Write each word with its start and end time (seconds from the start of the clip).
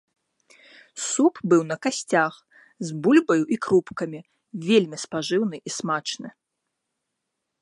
Суп 1.07 1.33
быў 1.51 1.61
на 1.73 1.77
касцях, 1.83 2.33
з 2.87 2.99
бульбаю 3.03 3.43
і 3.57 3.61
крупкамі, 3.69 4.21
вельмі 4.67 4.97
спажыўны 5.07 5.57
і 5.71 5.79
смачны. 5.81 6.29